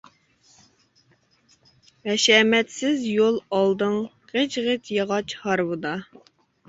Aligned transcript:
ھەشەمەتسىز 2.09 3.05
يول 3.09 3.39
ئالدىڭ 3.59 4.01
غىچ-غىچ 4.33 4.93
ياغاچ 5.01 5.37
ھارۋىدا. 5.47 5.97